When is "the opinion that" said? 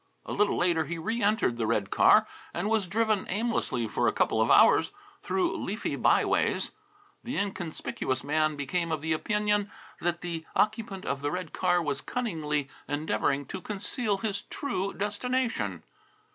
9.03-10.21